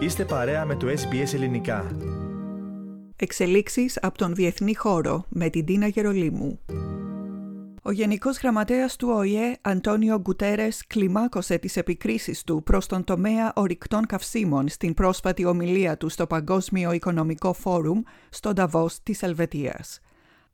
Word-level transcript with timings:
Είστε 0.00 0.24
παρέα 0.24 0.64
με 0.64 0.76
το 0.76 0.86
SBS 0.86 1.34
Ελληνικά. 1.34 1.96
Εξελίξεις 3.16 3.98
από 4.02 4.18
τον 4.18 4.34
Διεθνή 4.34 4.74
Χώρο 4.74 5.24
με 5.28 5.48
την 5.48 5.64
Τίνα 5.64 5.86
Γερολίμου. 5.86 6.60
Ο 7.82 7.90
Γενικός 7.90 8.38
Γραμματέας 8.38 8.96
του 8.96 9.08
ΟΗΕ, 9.10 9.56
Αντώνιο 9.60 10.18
Γκουτέρες, 10.18 10.86
κλιμάκωσε 10.86 11.58
τις 11.58 11.76
επικρίσεις 11.76 12.42
του 12.42 12.62
προς 12.62 12.86
τον 12.86 13.04
τομέα 13.04 13.52
ορυκτών 13.54 14.06
καυσίμων 14.06 14.68
στην 14.68 14.94
πρόσφατη 14.94 15.44
ομιλία 15.44 15.96
του 15.96 16.08
στο 16.08 16.26
Παγκόσμιο 16.26 16.92
Οικονομικό 16.92 17.52
Φόρουμ 17.52 18.00
στο 18.28 18.52
Νταβός 18.52 19.02
της 19.02 19.22
Ελβετίας. 19.22 20.00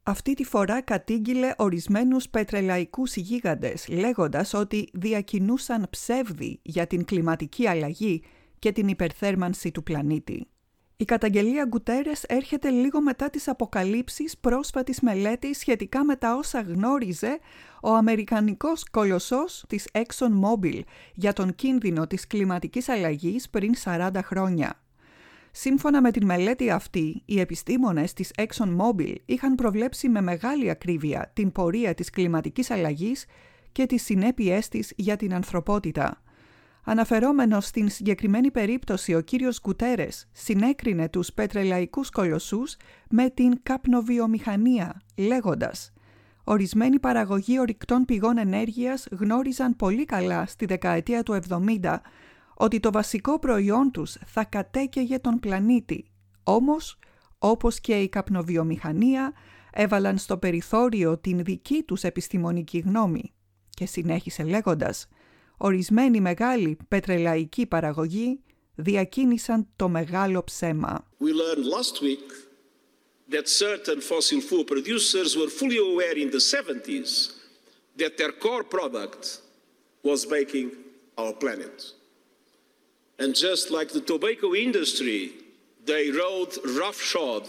Αυτή 0.03 0.35
τη 0.35 0.45
φορά 0.45 0.83
κατήγγειλε 0.83 1.53
ορισμένους 1.57 2.29
πετρελαϊκούς 2.29 3.17
γίγαντες, 3.17 3.89
λέγοντας 3.89 4.55
ότι 4.55 4.89
διακινούσαν 4.93 5.87
ψεύδι 5.91 6.61
για 6.63 6.87
την 6.87 7.05
κλιματική 7.05 7.69
αλλαγή 7.69 8.23
και 8.63 8.73
την 8.73 8.89
υπερθέρμανση 8.89 9.71
του 9.71 9.83
πλανήτη. 9.83 10.47
Η 10.97 11.05
καταγγελία 11.05 11.65
Γκουτέρες 11.65 12.23
έρχεται 12.23 12.71
λίγο 12.71 13.01
μετά 13.01 13.31
τις 13.31 13.49
αποκαλύψεις 13.49 14.39
πρόσφατης 14.39 15.01
μελέτης 15.01 15.59
σχετικά 15.59 16.05
με 16.05 16.17
τα 16.17 16.35
όσα 16.35 16.61
γνώριζε 16.61 17.39
ο 17.83 17.95
Αμερικανικός 17.95 18.85
κολοσσός 18.91 19.65
της 19.69 19.89
ExxonMobil 19.93 20.81
για 21.15 21.33
τον 21.33 21.55
κίνδυνο 21.55 22.07
της 22.07 22.27
κλιματικής 22.27 22.89
αλλαγής 22.89 23.51
πριν 23.51 23.73
40 23.85 24.11
χρόνια. 24.25 24.83
Σύμφωνα 25.51 26.01
με 26.01 26.11
την 26.11 26.25
μελέτη 26.25 26.71
αυτή, 26.71 27.23
οι 27.25 27.41
επιστήμονες 27.41 28.13
της 28.13 28.31
ExxonMobil 28.39 29.15
είχαν 29.25 29.55
προβλέψει 29.55 30.09
με 30.09 30.21
μεγάλη 30.21 30.71
ακρίβεια 30.71 31.31
την 31.35 31.53
πορεία 31.53 31.95
της 31.95 32.11
κλιματικής 32.11 32.71
αλλαγής 32.71 33.27
και 33.73 33.87
τις 33.87 34.03
συνέπειές 34.03 34.69
της 34.69 34.93
για 34.97 35.17
την 35.17 35.35
ανθρωπότητα. 35.35 36.23
Αναφερόμενος 36.85 37.67
στην 37.67 37.89
συγκεκριμένη 37.89 38.51
περίπτωση, 38.51 39.15
ο 39.15 39.21
κύριος 39.21 39.61
Γκουτέρες 39.61 40.29
συνέκρινε 40.33 41.09
τους 41.09 41.33
πετρελαϊκούς 41.33 42.11
κολοσσούς 42.11 42.77
με 43.11 43.31
την 43.31 43.63
καπνοβιομηχανία, 43.63 45.03
λέγοντας 45.17 45.93
«Ορισμένοι 46.45 46.99
παραγωγοί 46.99 47.59
ορυκτών 47.59 48.05
πηγών 48.05 48.39
ενέργειας 48.39 49.07
γνώριζαν 49.11 49.77
πολύ 49.77 50.05
καλά 50.05 50.47
στη 50.47 50.67
δεκαετία 50.67 51.23
του 51.23 51.41
70 51.49 52.01
ότι 52.55 52.81
το 52.81 52.93
βασικό 52.93 53.39
προϊόν 53.39 53.91
τους 53.91 54.17
θα 54.27 54.45
κατέκαιγε 54.45 55.19
τον 55.19 55.41
πλανήτη. 55.41 56.05
Όμως, 56.43 56.99
όπως 57.39 57.81
και 57.81 57.95
η 58.01 58.09
καπνοβιομηχανία, 58.09 59.33
έβαλαν 59.73 60.19
στο 60.19 60.39
περιθώριο 60.39 61.19
την 61.19 61.45
δική 61.45 61.83
τους 61.83 62.03
επιστημονική 62.03 62.79
γνώμη». 62.79 63.33
Και 63.71 63.87
συνέχισε 63.87 64.43
λέγοντας 64.43 65.09
ορισμένοι 65.65 66.21
μεγάλοι 66.21 66.77
πετρελαϊκοί 66.89 67.67
παραγωγοί 67.67 68.41
διακίνησαν 68.75 69.69
το 69.77 69.89
μεγάλο 69.89 70.45
ψέμα. 70.45 71.09
We 71.21 71.33
learned 71.43 71.65
last 71.77 72.03
week 72.03 72.29
that 73.35 73.47
certain 73.49 74.01
fossil 74.01 74.41
fuel 74.49 74.65
producers 74.73 75.31
were 75.41 75.51
fully 75.61 75.81
aware 75.91 76.17
in 76.25 76.29
the 76.37 76.43
70s 76.55 77.11
that 78.01 78.13
their 78.19 78.33
core 78.45 78.65
product 78.77 79.23
was 80.11 80.21
making 80.37 80.69
our 81.21 81.35
planet. 81.43 81.77
And 83.23 83.31
just 83.47 83.65
like 83.77 83.91
the 83.99 84.05
tobacco 84.13 84.49
industry, 84.69 85.21
they 85.91 86.05
rode 86.23 86.55
roughshod 86.81 87.45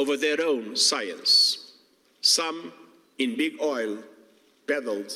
over 0.00 0.14
their 0.16 0.40
own 0.52 0.64
science. 0.88 1.32
Some 2.38 2.58
in 3.22 3.30
big 3.42 3.54
oil 3.76 3.92
peddled 4.70 5.10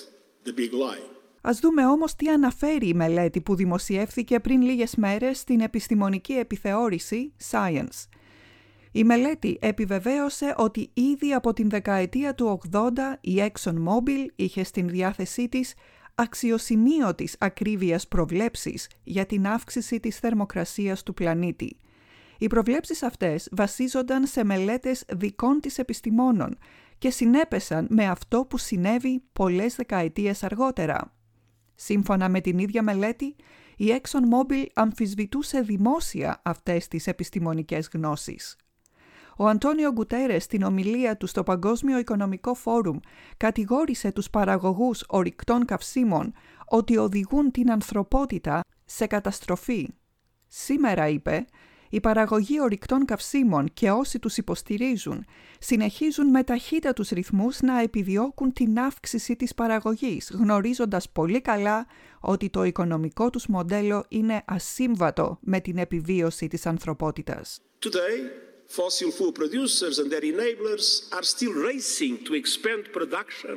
the 0.46 0.54
big 0.62 0.72
lie. 0.84 1.06
Ας 1.46 1.58
δούμε 1.58 1.86
όμως 1.86 2.14
τι 2.14 2.28
αναφέρει 2.28 2.88
η 2.88 2.94
μελέτη 2.94 3.40
που 3.40 3.54
δημοσιεύθηκε 3.54 4.40
πριν 4.40 4.62
λίγες 4.62 4.94
μέρες 4.96 5.38
στην 5.38 5.60
επιστημονική 5.60 6.32
επιθεώρηση 6.32 7.32
Science. 7.50 8.08
Η 8.92 9.04
μελέτη 9.04 9.58
επιβεβαίωσε 9.60 10.54
ότι 10.56 10.90
ήδη 10.94 11.32
από 11.32 11.52
την 11.52 11.68
δεκαετία 11.68 12.34
του 12.34 12.60
80 12.72 12.78
η 13.20 13.34
ExxonMobil 13.46 14.26
είχε 14.34 14.64
στην 14.64 14.88
διάθεσή 14.88 15.48
της 15.48 15.74
αξιοσημείωτης 16.14 17.36
ακρίβειας 17.38 18.08
προβλέψεις 18.08 18.88
για 19.04 19.26
την 19.26 19.46
αύξηση 19.46 20.00
της 20.00 20.18
θερμοκρασίας 20.18 21.02
του 21.02 21.14
πλανήτη. 21.14 21.76
Οι 22.38 22.46
προβλέψεις 22.46 23.02
αυτές 23.02 23.48
βασίζονταν 23.52 24.26
σε 24.26 24.44
μελέτες 24.44 25.04
δικών 25.08 25.60
της 25.60 25.78
επιστημόνων 25.78 26.58
και 26.98 27.10
συνέπεσαν 27.10 27.86
με 27.90 28.06
αυτό 28.06 28.44
που 28.44 28.58
συνέβη 28.58 29.22
πολλές 29.32 29.74
δεκαετίες 29.74 30.42
αργότερα. 30.42 31.14
Σύμφωνα 31.74 32.28
με 32.28 32.40
την 32.40 32.58
ίδια 32.58 32.82
μελέτη, 32.82 33.36
η 33.76 33.86
ExxonMobil 34.00 34.64
αμφισβητούσε 34.74 35.60
δημόσια 35.60 36.40
αυτές 36.44 36.88
τις 36.88 37.06
επιστημονικές 37.06 37.88
γνώσεις. 37.92 38.56
Ο 39.36 39.46
Αντώνιο 39.46 39.92
Γκουτέρες 39.92 40.44
στην 40.44 40.62
ομιλία 40.62 41.16
του 41.16 41.26
στο 41.26 41.42
Παγκόσμιο 41.42 41.98
Οικονομικό 41.98 42.54
Φόρουμ 42.54 42.98
κατηγόρησε 43.36 44.12
τους 44.12 44.30
παραγωγούς 44.30 45.04
ορυκτών 45.08 45.64
καυσίμων 45.64 46.32
ότι 46.66 46.96
οδηγούν 46.96 47.50
την 47.50 47.70
ανθρωπότητα 47.70 48.60
σε 48.84 49.06
καταστροφή. 49.06 49.88
Σήμερα, 50.46 51.08
είπε, 51.08 51.44
οι 51.94 52.00
παραγωγοί 52.00 52.60
ορυκτών 52.60 53.04
καυσίμων 53.04 53.68
και 53.74 53.90
όσοι 53.90 54.18
τους 54.18 54.36
υποστηρίζουν 54.36 55.24
συνεχίζουν 55.58 56.26
με 56.26 56.44
ταχύτατους 56.44 57.08
ρυθμούς 57.08 57.60
να 57.60 57.80
επιδιώκουν 57.80 58.52
την 58.52 58.78
αύξηση 58.78 59.36
της 59.36 59.54
παραγωγής, 59.54 60.30
γνωρίζοντας 60.32 61.10
πολύ 61.10 61.40
καλά 61.40 61.86
ότι 62.20 62.50
το 62.50 62.64
οικονομικό 62.64 63.30
τους 63.30 63.46
μοντέλο 63.46 64.04
είναι 64.08 64.42
ασύμβατο 64.46 65.38
με 65.42 65.60
την 65.60 65.78
επιβίωση 65.78 66.48
της 66.48 66.66
ανθρωπότητας. 66.66 67.60
Today, 67.78 68.16
fossil 68.78 69.10
fuel 69.18 69.32
producers 69.40 69.98
and 70.00 70.10
their 70.12 70.24
enablers 70.32 70.86
are 71.16 71.26
still 71.34 71.54
racing 71.70 72.14
to 72.26 72.32
expand 72.40 72.82
production, 72.98 73.56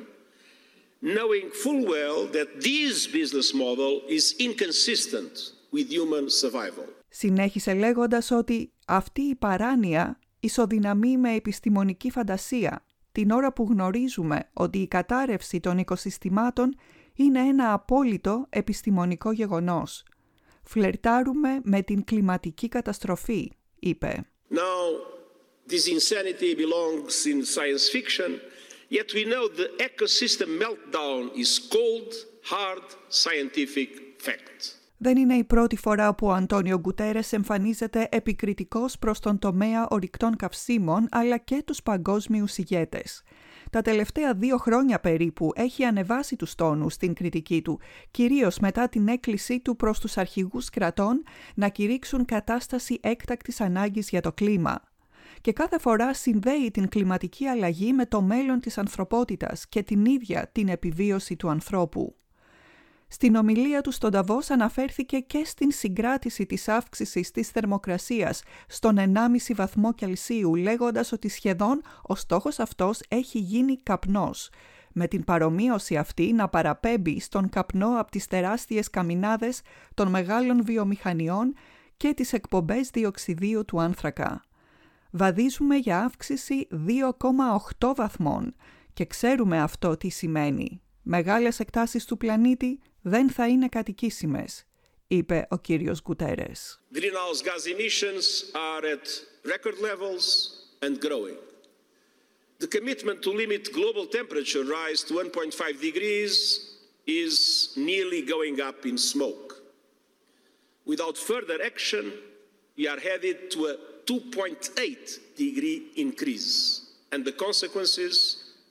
knowing 1.17 1.45
full 1.63 1.81
well 1.93 2.17
that 2.37 2.49
this 2.67 2.95
business 3.19 3.49
model 3.63 3.93
is 4.17 4.25
inconsistent 4.47 5.33
with 5.75 5.85
human 5.97 6.25
survival. 6.41 6.96
Συνέχισε 7.09 7.73
λέγοντας 7.73 8.31
ότι 8.31 8.71
αυτή 8.87 9.21
η 9.21 9.35
παράνοια 9.35 10.19
ισοδυναμεί 10.39 11.17
με 11.17 11.33
επιστημονική 11.33 12.11
φαντασία, 12.11 12.85
την 13.11 13.31
ώρα 13.31 13.53
που 13.53 13.67
γνωρίζουμε 13.69 14.49
ότι 14.53 14.77
η 14.77 14.87
κατάρρευση 14.87 15.59
των 15.59 15.77
οικοσυστημάτων 15.77 16.77
είναι 17.13 17.39
ένα 17.39 17.73
απόλυτο 17.73 18.45
επιστημονικό 18.49 19.31
γεγονός. 19.31 20.03
Φλερτάρουμε 20.63 21.59
με 21.63 21.81
την 21.81 22.03
κλιματική 22.03 22.67
καταστροφή, 22.67 23.51
είπε. 23.79 24.27
Now, 24.49 24.85
this 25.67 25.87
insanity 25.87 26.55
belongs 26.55 27.25
in 27.25 27.43
science 27.43 27.89
fiction, 27.89 28.39
yet 28.89 29.13
we 29.13 29.23
know 29.25 29.47
the 29.47 29.69
ecosystem 29.87 30.49
meltdown 30.63 31.21
is 31.43 31.51
cold, 31.75 32.11
hard 32.53 32.85
scientific 33.09 33.89
fact. 34.25 34.77
Δεν 34.97 35.17
είναι 35.17 35.33
η 35.33 35.43
πρώτη 35.43 35.75
φορά 35.75 36.15
που 36.15 36.27
ο 36.27 36.31
Αντώνιο 36.31 36.79
Γκουτέρες 36.79 37.33
εμφανίζεται 37.33 38.07
επικριτικός 38.11 38.99
προς 38.99 39.19
τον 39.19 39.39
τομέα 39.39 39.87
ορυκτών 39.89 40.35
καυσίμων 40.35 41.07
αλλά 41.11 41.37
και 41.37 41.63
τους 41.65 41.83
παγκόσμιους 41.83 42.57
ηγέτες. 42.57 43.23
Τα 43.71 43.81
τελευταία 43.81 44.33
δύο 44.33 44.57
χρόνια 44.57 44.99
περίπου 44.99 45.51
έχει 45.55 45.83
ανεβάσει 45.83 46.35
τους 46.35 46.55
τόνους 46.55 46.93
στην 46.93 47.13
κριτική 47.13 47.61
του, 47.61 47.79
κυρίως 48.11 48.59
μετά 48.59 48.89
την 48.89 49.07
έκκλησή 49.07 49.59
του 49.59 49.75
προς 49.75 49.99
τους 49.99 50.17
αρχηγούς 50.17 50.69
κρατών 50.69 51.23
να 51.55 51.67
κηρύξουν 51.67 52.25
κατάσταση 52.25 52.99
έκτακτης 53.01 53.61
ανάγκης 53.61 54.09
για 54.09 54.21
το 54.21 54.31
κλίμα. 54.33 54.81
Και 55.41 55.53
κάθε 55.53 55.79
φορά 55.79 56.13
συνδέει 56.13 56.71
την 56.71 56.87
κλιματική 56.87 57.45
αλλαγή 57.45 57.93
με 57.93 58.05
το 58.05 58.21
μέλλον 58.21 58.59
της 58.59 58.77
ανθρωπότητας 58.77 59.67
και 59.67 59.83
την 59.83 60.05
ίδια 60.05 60.49
την 60.51 60.67
επιβίωση 60.67 61.35
του 61.35 61.49
ανθρώπου. 61.49 62.15
Στην 63.09 63.35
ομιλία 63.35 63.81
του 63.81 63.91
στον 63.91 64.11
Ταβός 64.11 64.49
αναφέρθηκε 64.49 65.19
και 65.19 65.41
στην 65.45 65.71
συγκράτηση 65.71 66.45
της 66.45 66.67
αύξησης 66.67 67.31
της 67.31 67.49
θερμοκρασίας 67.49 68.43
στον 68.67 68.95
1,5 68.97 69.55
βαθμό 69.55 69.93
Κελσίου, 69.93 70.55
λέγοντας 70.55 71.11
ότι 71.11 71.29
σχεδόν 71.29 71.81
ο 72.01 72.15
στόχος 72.15 72.59
αυτός 72.59 72.99
έχει 73.07 73.39
γίνει 73.39 73.77
καπνός, 73.77 74.49
με 74.93 75.07
την 75.07 75.23
παρομοίωση 75.23 75.97
αυτή 75.97 76.33
να 76.33 76.47
παραπέμπει 76.47 77.19
στον 77.19 77.49
καπνό 77.49 77.99
από 77.99 78.11
τις 78.11 78.27
τεράστιες 78.27 78.89
καμινάδες 78.89 79.61
των 79.93 80.07
μεγάλων 80.07 80.63
βιομηχανιών 80.63 81.53
και 81.97 82.13
τις 82.13 82.33
εκπομπές 82.33 82.89
διοξιδίου 82.89 83.65
του 83.65 83.81
άνθρακα. 83.81 84.41
Βαδίζουμε 85.11 85.75
για 85.75 86.03
αύξηση 86.03 86.67
2,8 87.79 87.93
βαθμών 87.95 88.55
και 88.93 89.05
ξέρουμε 89.05 89.61
αυτό 89.61 89.97
τι 89.97 90.09
σημαίνει. 90.09 90.81
Μεγάλες 91.01 91.59
εκτάσεις 91.59 92.05
του 92.05 92.17
πλανήτη 92.17 92.79
δεν 93.06 93.30
θα 93.30 93.48
είναι 93.48 93.68
κατοικήσιμες, 93.68 94.64
είπε 95.06 95.46
ο 95.50 95.58
κύριος 95.58 96.02
Γκουτέρες. 96.02 96.80
Greenhouse 96.94 97.42
gas 97.42 97.66
emissions 97.66 98.24
are 98.54 98.84
at 98.84 99.06
record 99.44 99.78
levels 99.80 100.24
and 100.82 101.00
growing. 101.00 101.38
The 102.62 102.68
commitment 102.68 103.22
to 103.22 103.30
limit 103.42 103.72
global 103.72 104.06
temperature 104.06 104.64
rise 104.64 105.02
to 105.08 105.14
1.5 105.14 105.80
degrees 105.80 106.32
is 107.06 107.72
nearly 107.76 108.22
going 108.22 108.60
up 108.60 108.86
in 108.86 108.96
smoke. 108.96 109.48
Without 110.84 111.16
further 111.16 111.58
action, 111.64 112.12
we 112.76 112.86
are 112.88 112.98
headed 112.98 113.50
to 113.50 113.66
a 113.66 113.76
2.8 114.06 115.18
degree 115.36 115.88
increase. 115.96 116.82
And 117.12 117.24
the 117.24 117.32
consequences, 117.32 118.14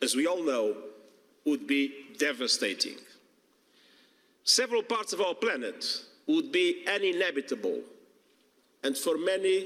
as 0.02 0.16
we 0.16 0.26
all 0.26 0.44
know, 0.44 0.76
would 1.46 1.68
be 1.68 1.84
devastating. 2.18 2.98
Several 4.46 4.84
parts 4.84 5.14
of 5.14 5.20
our 5.22 5.36
planet 5.36 5.80
would 6.28 6.52
be 6.52 6.68
uninhabitable, 6.96 7.80
and 8.84 8.98
for 8.98 9.16
many, 9.18 9.58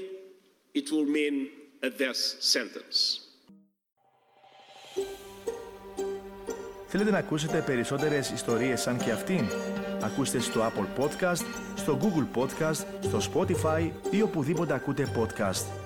it 0.74 0.90
will 0.92 1.08
mean 1.18 1.48
a 1.82 1.90
death 1.90 2.22
sentence. 2.54 3.20
Θέλετε 6.88 7.10
να 7.10 7.18
ακούσετε 7.18 7.62
περισσότερες 7.66 8.30
ιστορίες 8.30 8.80
σαν 8.80 8.98
και 8.98 9.10
αυτήν? 9.10 9.48
Ακούστε 10.02 10.38
στο 10.38 10.60
Apple 10.60 11.02
Podcast, 11.02 11.44
στο 11.76 11.98
Google 12.02 12.38
Podcast, 12.38 12.84
στο 13.00 13.18
Spotify 13.32 13.90
ή 14.10 14.22
οπουδήποτε 14.22 14.74
ακούτε 14.74 15.12
podcast. 15.16 15.79